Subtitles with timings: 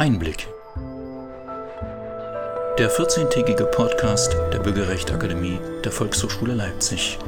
[0.00, 0.48] Einblick.
[2.78, 7.18] Der 14-tägige Podcast der Bürgerrechtsakademie der Volkshochschule Leipzig.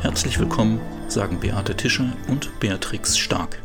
[0.00, 3.62] Herzlich willkommen, sagen Beate Tischer und Beatrix Stark.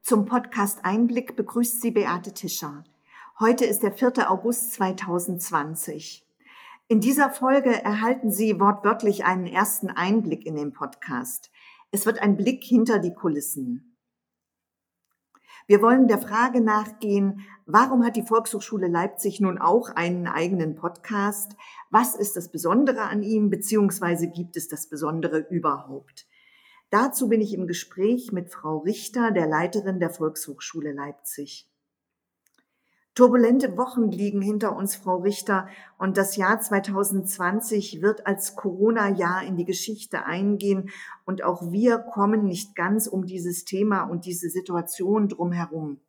[0.00, 2.82] Zum Podcast Einblick begrüßt sie Beate Tischer.
[3.38, 4.28] Heute ist der 4.
[4.32, 6.26] August 2020.
[6.88, 11.52] In dieser Folge erhalten Sie wortwörtlich einen ersten Einblick in den Podcast.
[11.94, 13.98] Es wird ein Blick hinter die Kulissen.
[15.66, 21.54] Wir wollen der Frage nachgehen, warum hat die Volkshochschule Leipzig nun auch einen eigenen Podcast?
[21.90, 26.26] Was ist das Besondere an ihm, beziehungsweise gibt es das Besondere überhaupt?
[26.88, 31.71] Dazu bin ich im Gespräch mit Frau Richter, der Leiterin der Volkshochschule Leipzig.
[33.14, 39.58] Turbulente Wochen liegen hinter uns, Frau Richter, und das Jahr 2020 wird als Corona-Jahr in
[39.58, 40.88] die Geschichte eingehen
[41.26, 46.00] und auch wir kommen nicht ganz um dieses Thema und diese Situation drumherum.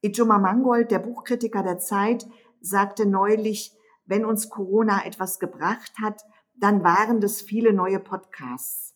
[0.00, 2.26] Ijoma Mangold, der Buchkritiker der Zeit,
[2.62, 6.22] sagte neulich, wenn uns Corona etwas gebracht hat,
[6.56, 8.94] dann waren das viele neue Podcasts.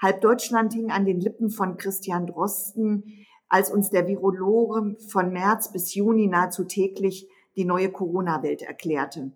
[0.00, 5.70] Halb Deutschland hing an den Lippen von Christian Drosten, als uns der Virologe von März
[5.70, 9.30] bis Juni nahezu täglich die neue Corona-Welt erklärte.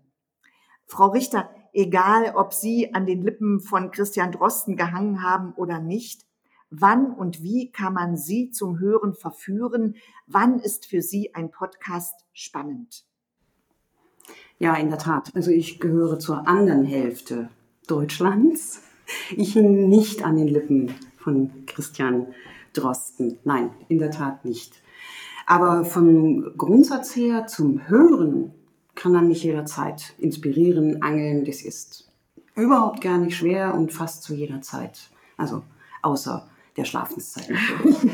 [0.86, 6.26] Frau Richter, egal ob Sie an den Lippen von Christian Drosten gehangen haben oder nicht,
[6.68, 9.94] wann und wie kann man Sie zum Hören verführen?
[10.26, 13.04] Wann ist für Sie ein Podcast spannend?
[14.58, 15.30] Ja, in der Tat.
[15.36, 17.50] Also ich gehöre zur anderen Hälfte
[17.86, 18.82] Deutschlands.
[19.36, 22.34] Ich hing nicht an den Lippen von Christian
[22.80, 23.38] Drosten.
[23.44, 24.82] Nein, in der Tat nicht.
[25.46, 28.52] Aber vom Grundsatz her zum Hören
[28.94, 31.44] kann er mich jederzeit inspirieren, angeln.
[31.44, 32.10] Das ist
[32.54, 35.10] überhaupt gar nicht schwer und fast zu jeder Zeit.
[35.36, 35.62] Also
[36.02, 37.48] außer der Schlafenszeit.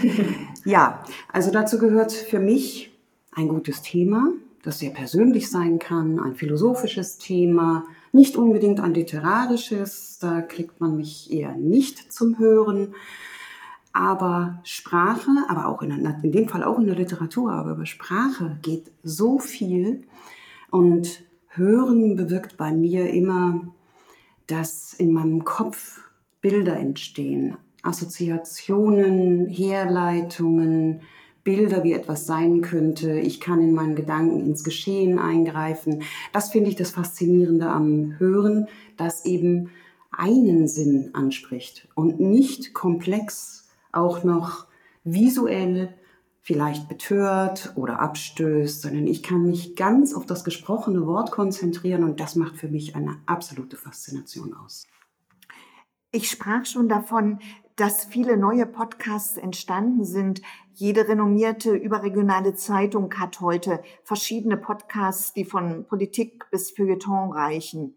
[0.64, 2.92] ja, also dazu gehört für mich
[3.32, 10.18] ein gutes Thema, das sehr persönlich sein kann, ein philosophisches Thema, nicht unbedingt ein literarisches,
[10.20, 12.94] da kriegt man mich eher nicht zum Hören,
[13.94, 15.90] aber Sprache, aber auch in,
[16.22, 20.02] in dem Fall auch in der Literatur, aber über Sprache geht so viel.
[20.70, 23.60] Und Hören bewirkt bei mir immer,
[24.48, 26.00] dass in meinem Kopf
[26.40, 31.02] Bilder entstehen, Assoziationen, Herleitungen,
[31.44, 33.20] Bilder, wie etwas sein könnte.
[33.20, 36.02] Ich kann in meinen Gedanken ins Geschehen eingreifen.
[36.32, 38.66] Das finde ich das Faszinierende am Hören,
[38.96, 39.70] dass eben
[40.10, 43.63] einen Sinn anspricht und nicht komplex
[43.96, 44.66] auch noch
[45.04, 45.94] visuell
[46.40, 52.20] vielleicht betört oder abstößt, sondern ich kann mich ganz auf das gesprochene Wort konzentrieren und
[52.20, 54.86] das macht für mich eine absolute Faszination aus.
[56.12, 57.38] Ich sprach schon davon,
[57.76, 60.42] dass viele neue Podcasts entstanden sind.
[60.74, 67.96] Jede renommierte überregionale Zeitung hat heute verschiedene Podcasts, die von Politik bis Feuilleton reichen.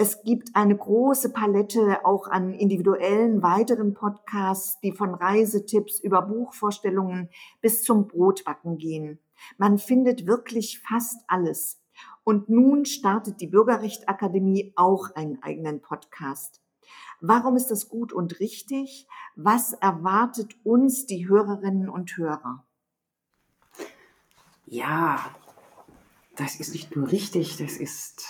[0.00, 7.30] Es gibt eine große Palette auch an individuellen weiteren Podcasts, die von Reisetipps über Buchvorstellungen
[7.60, 9.18] bis zum Brotbacken gehen.
[9.56, 11.82] Man findet wirklich fast alles.
[12.22, 16.60] Und nun startet die Bürgerrechtsakademie auch einen eigenen Podcast.
[17.20, 19.08] Warum ist das gut und richtig?
[19.34, 22.64] Was erwartet uns die Hörerinnen und Hörer?
[24.64, 25.34] Ja,
[26.36, 28.24] das ist nicht nur richtig, das ist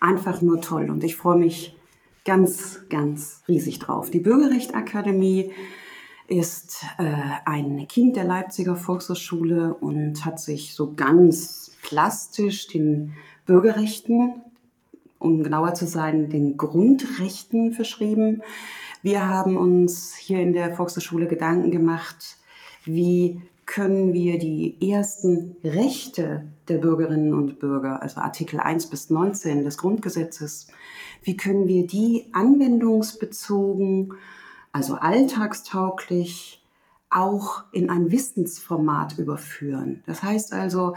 [0.00, 1.76] einfach nur toll und ich freue mich
[2.24, 4.10] ganz, ganz riesig drauf.
[4.10, 5.52] Die Bürgerrechtsakademie
[6.28, 7.04] ist äh,
[7.44, 13.14] ein Kind der Leipziger Volkshochschule und hat sich so ganz plastisch den
[13.46, 14.42] Bürgerrechten,
[15.18, 18.42] um genauer zu sein, den Grundrechten verschrieben.
[19.02, 22.38] Wir haben uns hier in der Volkshochschule Gedanken gemacht,
[22.84, 29.64] wie können wir die ersten Rechte der Bürgerinnen und Bürger, also Artikel 1 bis 19
[29.64, 30.68] des Grundgesetzes,
[31.22, 34.14] wie können wir die anwendungsbezogen,
[34.72, 36.62] also alltagstauglich,
[37.08, 40.02] auch in ein Wissensformat überführen.
[40.06, 40.94] Das heißt also,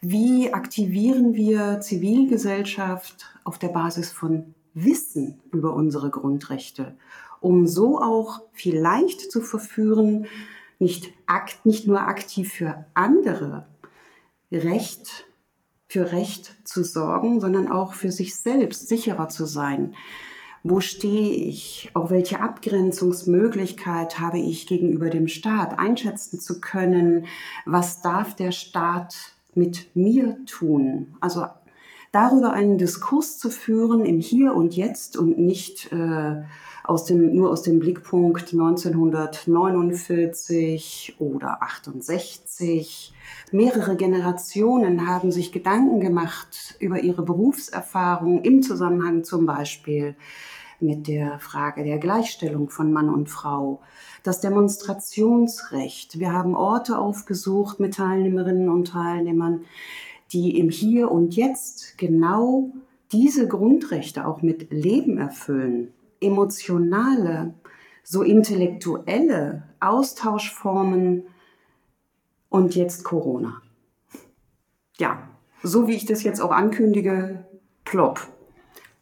[0.00, 6.94] wie aktivieren wir Zivilgesellschaft auf der Basis von Wissen über unsere Grundrechte,
[7.40, 10.26] um so auch vielleicht zu verführen,
[10.78, 13.66] nicht, akt, nicht nur aktiv für andere
[14.52, 15.26] Recht,
[15.88, 19.94] für Recht zu sorgen, sondern auch für sich selbst sicherer zu sein.
[20.62, 21.90] Wo stehe ich?
[21.94, 25.78] Auch welche Abgrenzungsmöglichkeit habe ich gegenüber dem Staat?
[25.78, 27.26] Einschätzen zu können,
[27.66, 29.14] was darf der Staat
[29.54, 31.14] mit mir tun?
[31.20, 31.46] Also
[32.16, 36.44] darüber einen Diskurs zu führen im Hier und Jetzt und nicht äh,
[36.82, 43.12] aus dem, nur aus dem Blickpunkt 1949 oder 68.
[43.52, 50.16] Mehrere Generationen haben sich Gedanken gemacht über ihre Berufserfahrung im Zusammenhang zum Beispiel
[50.80, 53.82] mit der Frage der Gleichstellung von Mann und Frau,
[54.22, 56.18] das Demonstrationsrecht.
[56.18, 59.66] Wir haben Orte aufgesucht mit Teilnehmerinnen und Teilnehmern,
[60.32, 62.72] die im Hier und Jetzt genau
[63.12, 67.54] diese Grundrechte auch mit Leben erfüllen, emotionale,
[68.02, 71.24] so intellektuelle Austauschformen
[72.48, 73.60] und jetzt Corona.
[74.98, 75.28] Ja,
[75.62, 77.44] so wie ich das jetzt auch ankündige,
[77.84, 78.26] plopp.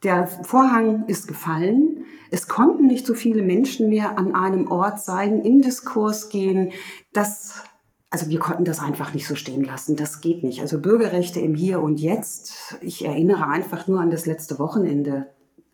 [0.02, 2.04] Der Vorhang ist gefallen.
[2.30, 6.72] Es konnten nicht so viele Menschen mehr an einem Ort sein, in Diskurs gehen.
[7.12, 7.64] Das
[8.14, 9.96] also wir konnten das einfach nicht so stehen lassen.
[9.96, 10.60] Das geht nicht.
[10.60, 12.76] Also Bürgerrechte im Hier und Jetzt.
[12.80, 15.26] Ich erinnere einfach nur an das letzte Wochenende.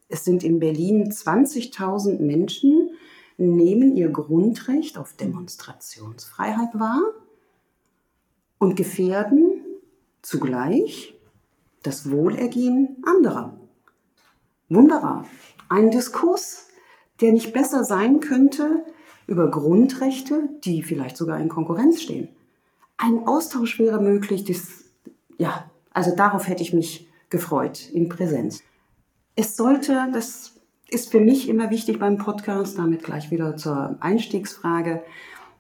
[0.09, 2.93] Es sind in Berlin 20.000 Menschen,
[3.37, 7.03] nehmen ihr Grundrecht auf Demonstrationsfreiheit wahr
[8.59, 9.61] und gefährden
[10.23, 11.15] zugleich
[11.83, 13.61] das Wohlergehen anderer.
[14.71, 15.27] Wunderbar.
[15.69, 16.69] Ein Diskurs,
[17.21, 18.83] der nicht besser sein könnte,
[19.31, 22.29] über Grundrechte, die vielleicht sogar in Konkurrenz stehen.
[22.97, 24.45] Ein Austausch wäre möglich.
[24.45, 24.85] Das,
[25.39, 28.63] ja, also darauf hätte ich mich gefreut in Präsenz.
[29.37, 35.05] Es sollte, das ist für mich immer wichtig beim Podcast, damit gleich wieder zur Einstiegsfrage.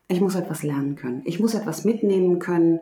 [0.09, 1.23] Ich muss etwas lernen können.
[1.25, 2.81] Ich muss etwas mitnehmen können.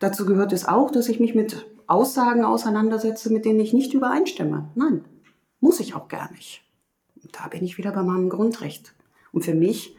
[0.00, 4.68] Dazu gehört es auch, dass ich mich mit Aussagen auseinandersetze, mit denen ich nicht übereinstimme.
[4.74, 5.04] Nein,
[5.60, 6.64] muss ich auch gar nicht.
[7.30, 8.94] da bin ich wieder bei meinem Grundrecht.
[9.30, 9.96] Und für mich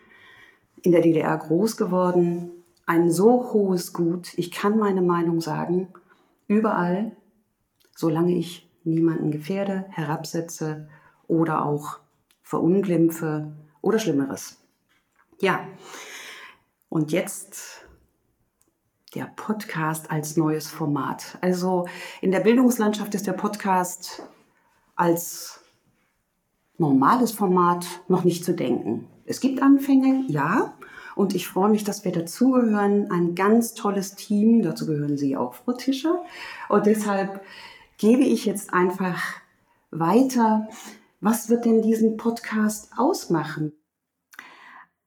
[0.86, 2.52] in der DDR groß geworden,
[2.86, 5.90] ein so hohes Gut, ich kann meine Meinung sagen,
[6.48, 7.16] überall,
[7.96, 10.88] solange ich niemanden gefährde, herabsetze
[11.28, 12.00] oder auch
[12.44, 13.52] verunglimpfe
[13.82, 14.62] oder Schlimmeres.
[15.42, 15.68] Ja,
[16.90, 17.86] und jetzt
[19.16, 21.38] der Podcast als neues Format.
[21.42, 21.88] Also
[22.22, 24.22] in der Bildungslandschaft ist der Podcast
[24.96, 25.65] als
[26.78, 29.08] normales Format noch nicht zu denken.
[29.26, 30.74] Es gibt Anfänge, ja.
[31.16, 33.10] Und ich freue mich, dass wir dazugehören.
[33.10, 34.62] Ein ganz tolles Team.
[34.62, 36.24] Dazu gehören Sie auch, Frau Tischer.
[36.70, 37.42] Und deshalb
[37.98, 39.24] gebe ich jetzt einfach
[39.92, 40.68] weiter.
[41.22, 43.72] Was wird denn diesen Podcast ausmachen?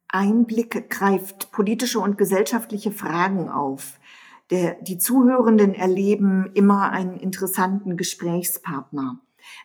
[0.08, 3.98] Einblick greift politische und gesellschaftliche Fragen auf.
[4.50, 9.20] Der, die Zuhörenden erleben immer einen interessanten Gesprächspartner.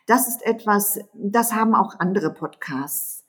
[0.06, 3.24] Das ist etwas, das haben auch andere Podcasts.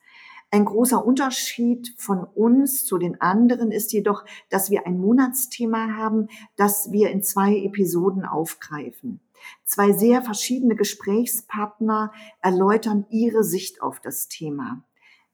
[0.51, 6.29] Ein großer Unterschied von uns zu den anderen ist jedoch, dass wir ein Monatsthema haben,
[6.56, 9.21] das wir in zwei Episoden aufgreifen.
[9.65, 14.85] Zwei sehr verschiedene Gesprächspartner erläutern ihre Sicht auf das Thema.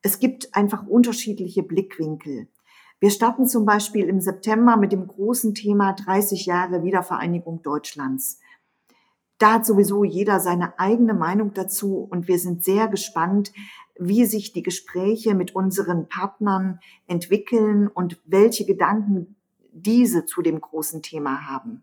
[0.02, 2.48] Es gibt einfach unterschiedliche Blickwinkel.
[2.98, 8.40] Wir starten zum Beispiel im September mit dem großen Thema 30 Jahre Wiedervereinigung Deutschlands.
[9.40, 13.54] Da hat sowieso jeder seine eigene Meinung dazu und wir sind sehr gespannt,
[13.98, 19.36] wie sich die Gespräche mit unseren Partnern entwickeln und welche Gedanken
[19.72, 21.82] diese zu dem großen Thema haben.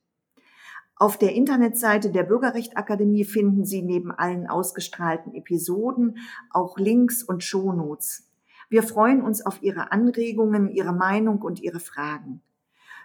[0.94, 6.18] Auf der Internetseite der Bürgerrechtakademie finden Sie neben allen ausgestrahlten Episoden
[6.50, 8.30] auch Links und Shownotes.
[8.68, 12.40] Wir freuen uns auf Ihre Anregungen, Ihre Meinung und Ihre Fragen.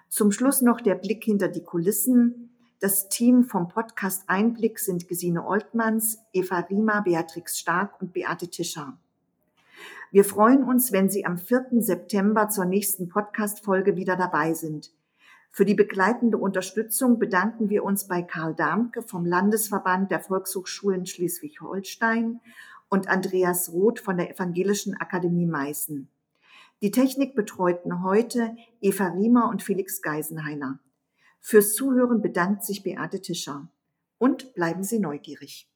[0.10, 2.56] Zum Schluss noch der Blick hinter die Kulissen.
[2.80, 9.00] Das Team vom Podcast Einblick sind Gesine Oltmanns, Eva Riemer, Beatrix Stark und Beate Tischer.
[10.12, 11.70] Wir freuen uns, wenn Sie am 4.
[11.80, 14.92] September zur nächsten Podcast-Folge wieder dabei sind.
[15.50, 22.42] Für die begleitende Unterstützung bedanken wir uns bei Karl Darmke vom Landesverband der Volkshochschulen Schleswig-Holstein
[22.90, 26.10] und Andreas Roth von der Evangelischen Akademie Meißen.
[26.84, 30.78] Die Technik betreuten heute Eva Riemer und Felix Geisenheiner.
[31.40, 33.70] Fürs Zuhören bedankt sich Beate Tischer.
[34.18, 35.70] Und bleiben Sie neugierig.